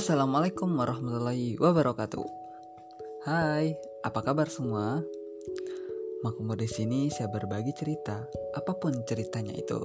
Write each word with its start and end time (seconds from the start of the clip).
Assalamualaikum 0.00 0.80
warahmatullahi 0.80 1.60
wabarakatuh. 1.60 2.24
Hai, 3.28 3.76
apa 4.00 4.24
kabar 4.24 4.48
semua? 4.48 5.04
Makmur 6.24 6.56
di 6.56 6.64
sini 6.64 7.12
saya 7.12 7.28
berbagi 7.28 7.76
cerita, 7.76 8.24
apa 8.56 8.72
pun 8.80 8.96
ceritanya 9.04 9.52
itu. 9.52 9.76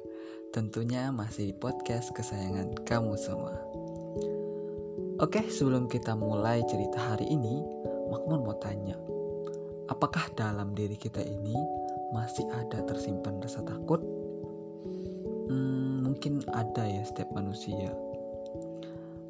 Tentunya 0.54 1.08
masih 1.16 1.56
podcast 1.56 2.12
kesayangan 2.12 2.76
kamu 2.84 3.16
semua. 3.16 3.56
Oke, 5.24 5.48
sebelum 5.48 5.88
kita 5.88 6.12
mulai 6.12 6.60
cerita 6.68 7.00
hari 7.00 7.32
ini, 7.32 7.64
Makmur 8.12 8.44
mau 8.44 8.60
tanya, 8.60 9.00
apakah 9.88 10.28
dalam 10.36 10.76
diri 10.76 11.00
kita 11.00 11.24
ini 11.24 11.56
masih 12.12 12.44
ada 12.52 12.84
tersimpan 12.84 13.40
rasa 13.40 13.64
takut? 13.64 14.04
Hmm, 15.48 16.04
mungkin 16.04 16.44
ada 16.52 16.84
ya 16.84 17.00
setiap 17.00 17.32
manusia 17.32 17.96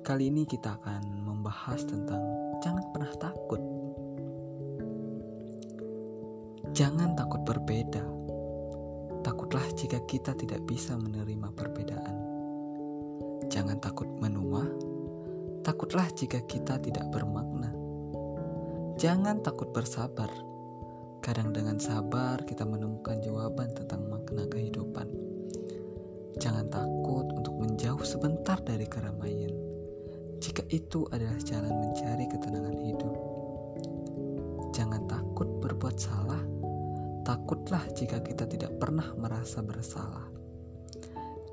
Kali 0.04 0.28
ini 0.28 0.44
kita 0.44 0.76
akan 0.76 1.24
membahas 1.24 1.80
tentang 1.88 2.20
jangan 2.60 2.84
pernah 2.92 3.08
takut. 3.16 3.56
Jangan 6.76 7.16
takut 7.16 7.40
berbeda. 7.40 8.04
Takutlah 9.24 9.64
jika 9.72 10.04
kita 10.04 10.36
tidak 10.36 10.60
bisa 10.68 10.92
menerima 11.00 11.48
perbedaan. 11.56 12.16
Jangan 13.48 13.80
takut 13.80 14.04
menua. 14.20 14.68
Takutlah 15.64 16.12
jika 16.12 16.44
kita 16.44 16.76
tidak 16.84 17.08
bermakna. 17.08 17.72
Jangan 19.00 19.40
takut 19.40 19.72
bersabar. 19.72 20.28
Kadang 21.24 21.56
dengan 21.56 21.80
sabar 21.80 22.44
kita 22.44 22.68
menemukan 22.68 23.24
jawaban 23.24 23.72
tentang 23.72 24.04
makna 24.12 24.44
kehidupan. 24.52 25.08
Jangan 26.36 26.68
takut 26.68 27.24
untuk 27.32 27.56
menjauh 27.56 28.04
sebentar 28.04 28.60
dari 28.60 28.84
keramaian 28.84 29.63
jika 30.44 30.60
itu 30.68 31.08
adalah 31.08 31.40
jalan 31.40 31.72
mencari 31.72 32.28
ketenangan 32.28 32.76
hidup. 32.84 33.16
Jangan 34.76 35.08
takut 35.08 35.48
berbuat 35.64 35.96
salah, 35.96 36.44
takutlah 37.24 37.80
jika 37.96 38.20
kita 38.20 38.44
tidak 38.44 38.76
pernah 38.76 39.08
merasa 39.16 39.64
bersalah. 39.64 40.28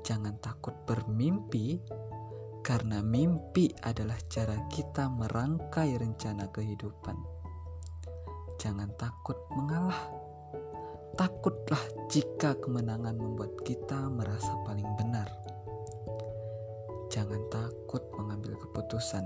Jangan 0.04 0.36
takut 0.44 0.76
bermimpi, 0.84 1.80
karena 2.60 3.00
mimpi 3.00 3.72
adalah 3.80 4.20
cara 4.28 4.60
kita 4.68 5.08
merangkai 5.08 5.96
rencana 5.96 6.52
kehidupan. 6.52 7.16
Jangan 8.60 8.92
takut 9.00 9.40
mengalah, 9.56 10.04
takutlah 11.16 11.80
jika 12.12 12.60
kemenangan 12.60 13.16
membuat 13.16 13.56
kita 13.64 14.12
merasa 14.12 14.52
paling 14.68 14.90
benar. 15.00 15.32
Jangan 17.12 17.44
takut 17.52 18.00
mengambil 18.52 18.68
keputusan, 18.68 19.24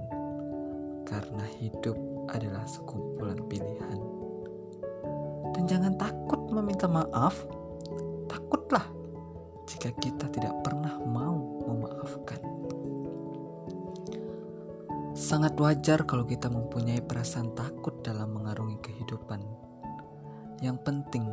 karena 1.03 1.45
hidup 1.59 1.99
adalah 2.31 2.63
sekumpulan 2.71 3.43
pilihan. 3.51 3.99
Dan 5.51 5.67
jangan 5.67 5.99
takut 5.99 6.47
meminta 6.55 6.87
maaf, 6.87 7.35
takutlah 8.31 8.87
jika 9.67 9.91
kita 9.99 10.31
tidak 10.31 10.55
pernah 10.63 10.95
mau 11.03 11.43
memaafkan. 11.67 12.39
Sangat 15.19 15.59
wajar 15.59 16.07
kalau 16.07 16.23
kita 16.23 16.47
mempunyai 16.47 17.03
perasaan 17.03 17.51
takut 17.59 17.99
dalam 18.07 18.31
mengarungi 18.31 18.79
kehidupan. 18.79 19.43
Yang 20.63 20.79
penting, 20.87 21.25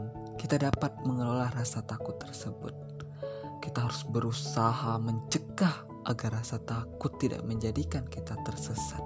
kita 0.42 0.58
dapat 0.58 0.98
mengelola 1.06 1.54
rasa 1.54 1.86
takut 1.86 2.18
tersebut. 2.18 2.74
Kita 3.62 3.86
harus 3.86 4.02
berusaha 4.10 4.98
mencegah 4.98 5.93
agar 6.08 6.40
rasa 6.40 6.60
takut 6.64 7.16
tidak 7.20 7.44
menjadikan 7.48 8.04
kita 8.08 8.36
tersesat. 8.44 9.02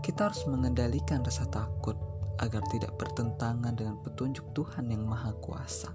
Kita 0.00 0.30
harus 0.30 0.46
mengendalikan 0.46 1.26
rasa 1.26 1.44
takut 1.50 1.98
agar 2.38 2.62
tidak 2.68 2.94
bertentangan 3.00 3.74
dengan 3.74 3.96
petunjuk 4.04 4.44
Tuhan 4.52 4.92
yang 4.92 5.02
Maha 5.02 5.32
Kuasa. 5.40 5.90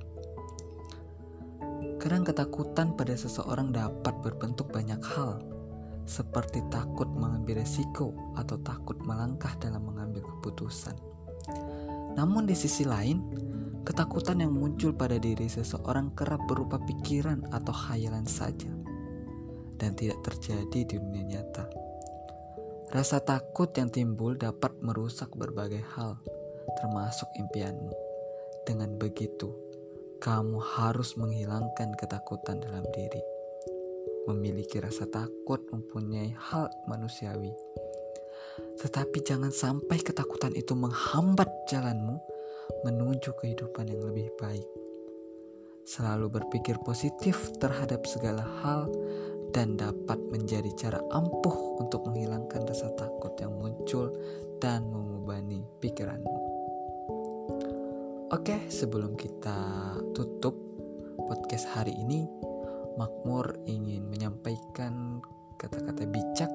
Kadang 2.02 2.26
ketakutan 2.26 2.98
pada 2.98 3.14
seseorang 3.14 3.70
dapat 3.70 4.18
berbentuk 4.26 4.74
banyak 4.74 5.00
hal, 5.06 5.38
seperti 6.04 6.66
takut 6.74 7.06
mengambil 7.08 7.62
resiko 7.62 8.12
atau 8.34 8.58
takut 8.66 8.98
melangkah 9.06 9.54
dalam 9.62 9.86
mengambil 9.86 10.26
keputusan. 10.26 10.98
Namun 12.18 12.50
di 12.50 12.58
sisi 12.58 12.84
lain, 12.84 13.22
ketakutan 13.86 14.42
yang 14.42 14.52
muncul 14.52 14.92
pada 14.92 15.22
diri 15.22 15.46
seseorang 15.46 16.12
kerap 16.18 16.42
berupa 16.50 16.82
pikiran 16.82 17.46
atau 17.54 17.72
khayalan 17.72 18.26
saja 18.26 18.70
dan 19.82 19.98
tidak 19.98 20.22
terjadi 20.22 20.86
di 20.86 20.96
dunia 21.02 21.26
nyata. 21.26 21.66
Rasa 22.94 23.18
takut 23.24 23.74
yang 23.74 23.90
timbul 23.90 24.38
dapat 24.38 24.78
merusak 24.86 25.34
berbagai 25.34 25.82
hal, 25.98 26.22
termasuk 26.78 27.26
impianmu. 27.42 27.90
Dengan 28.62 28.94
begitu, 29.02 29.50
kamu 30.22 30.62
harus 30.62 31.18
menghilangkan 31.18 31.98
ketakutan 31.98 32.62
dalam 32.62 32.86
diri. 32.94 33.24
Memiliki 34.30 34.78
rasa 34.78 35.10
takut 35.10 35.66
mempunyai 35.74 36.30
hal 36.38 36.70
manusiawi, 36.86 37.50
tetapi 38.78 39.18
jangan 39.26 39.50
sampai 39.50 39.98
ketakutan 39.98 40.54
itu 40.54 40.78
menghambat 40.78 41.50
jalanmu 41.66 42.22
menuju 42.86 43.34
kehidupan 43.42 43.90
yang 43.90 44.04
lebih 44.06 44.30
baik. 44.38 44.68
Selalu 45.88 46.30
berpikir 46.38 46.78
positif 46.86 47.50
terhadap 47.58 48.06
segala 48.06 48.46
hal 48.62 48.86
dan 49.52 49.76
dapat 49.76 50.18
menjadi 50.32 50.72
cara 50.80 51.00
ampuh 51.12 51.84
untuk 51.84 52.08
menghilangkan 52.08 52.64
rasa 52.64 52.88
takut 52.96 53.36
yang 53.40 53.52
muncul 53.60 54.12
dan 54.64 54.88
membebani 54.88 55.68
pikiranmu. 55.84 56.40
Oke, 58.32 58.64
sebelum 58.72 59.20
kita 59.20 59.60
tutup 60.16 60.56
podcast 61.20 61.68
hari 61.76 61.92
ini, 62.00 62.24
Makmur 62.96 63.60
ingin 63.68 64.08
menyampaikan 64.08 65.20
kata-kata 65.60 66.08
bijak 66.08 66.52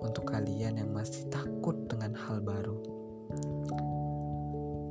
untuk 0.00 0.28
kalian 0.28 0.80
yang 0.80 0.92
masih 0.92 1.28
takut 1.28 1.76
dengan 1.88 2.16
hal 2.16 2.40
baru. 2.40 2.76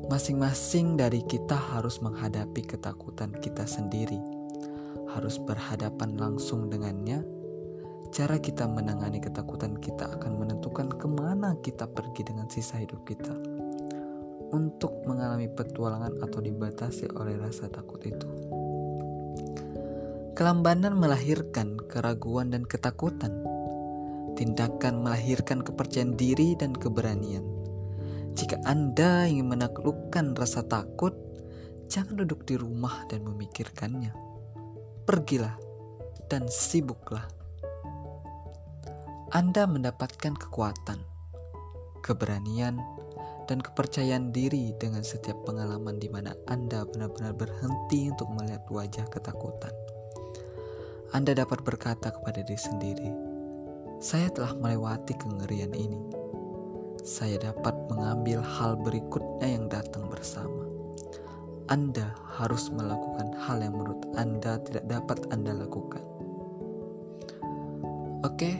Masing-masing 0.05 1.01
dari 1.01 1.25
kita 1.25 1.57
harus 1.57 1.97
menghadapi 2.01 2.61
ketakutan 2.65 3.33
kita 3.41 3.65
sendiri 3.65 4.34
harus 5.15 5.39
berhadapan 5.39 6.19
langsung 6.19 6.67
dengannya, 6.67 7.23
cara 8.11 8.35
kita 8.35 8.67
menangani 8.67 9.23
ketakutan 9.23 9.79
kita 9.79 10.11
akan 10.19 10.43
menentukan 10.43 10.91
ke 10.91 11.07
mana 11.07 11.55
kita 11.63 11.87
pergi 11.87 12.27
dengan 12.27 12.51
sisa 12.51 12.75
hidup 12.75 13.07
kita. 13.07 13.31
Untuk 14.51 14.91
mengalami 15.07 15.47
petualangan 15.47 16.19
atau 16.19 16.39
dibatasi 16.43 17.15
oleh 17.15 17.39
rasa 17.39 17.71
takut 17.71 18.03
itu. 18.03 18.27
Kelambanan 20.35 20.99
melahirkan 20.99 21.79
keraguan 21.87 22.51
dan 22.51 22.67
ketakutan. 22.67 23.31
Tindakan 24.35 24.99
melahirkan 24.99 25.63
kepercayaan 25.63 26.19
diri 26.19 26.59
dan 26.59 26.75
keberanian. 26.75 27.43
Jika 28.35 28.59
Anda 28.67 29.31
ingin 29.31 29.47
menaklukkan 29.47 30.35
rasa 30.35 30.67
takut, 30.67 31.15
jangan 31.87 32.19
duduk 32.19 32.43
di 32.43 32.59
rumah 32.59 33.07
dan 33.07 33.23
memikirkannya 33.23 34.34
pergilah 35.05 35.53
dan 36.33 36.49
sibuklah. 36.49 37.29
Anda 39.29 39.69
mendapatkan 39.69 40.33
kekuatan, 40.33 40.97
keberanian, 42.01 42.81
dan 43.45 43.61
kepercayaan 43.61 44.33
diri 44.33 44.73
dengan 44.81 45.05
setiap 45.05 45.45
pengalaman 45.45 46.01
di 46.01 46.09
mana 46.09 46.33
Anda 46.49 46.89
benar-benar 46.89 47.37
berhenti 47.37 48.09
untuk 48.09 48.33
melihat 48.33 48.65
wajah 48.73 49.05
ketakutan. 49.13 49.73
Anda 51.13 51.37
dapat 51.37 51.61
berkata 51.61 52.09
kepada 52.09 52.41
diri 52.41 52.57
sendiri, 52.57 53.09
"Saya 54.01 54.33
telah 54.33 54.57
melewati 54.57 55.13
kengerian 55.21 55.77
ini. 55.77 56.01
Saya 57.05 57.37
dapat 57.37 57.77
mengambil 57.93 58.41
hal 58.41 58.73
berikutnya 58.81 59.53
yang 59.53 59.69
datang 59.69 60.09
bersama." 60.09 60.64
Anda 61.65 62.13
harus 62.37 62.69
melakukan 62.69 63.33
hal 63.41 63.57
yang 63.57 63.73
menurut 63.73 64.05
Anda 64.13 64.61
tidak 64.61 64.85
dapat 64.85 65.25
Anda 65.33 65.57
lakukan. 65.65 66.03
Oke, 68.21 68.53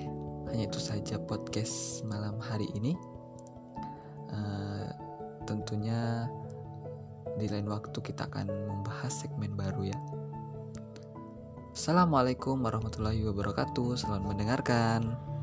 hanya 0.49 0.65
itu 0.65 0.81
saja 0.81 1.21
podcast 1.21 2.01
malam 2.09 2.41
hari 2.41 2.65
ini. 2.73 2.97
Uh, 4.33 4.89
tentunya 5.45 6.25
di 7.37 7.45
lain 7.45 7.69
waktu 7.69 7.93
kita 7.93 8.25
akan 8.25 8.49
membahas 8.49 9.13
segmen 9.25 9.53
baru 9.53 9.85
ya. 9.85 9.97
Assalamualaikum 11.75 12.57
warahmatullahi 12.63 13.21
wabarakatuh. 13.27 13.99
Selamat 13.99 14.23
mendengarkan. 14.33 15.34